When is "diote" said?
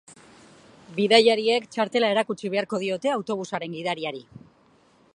2.85-3.15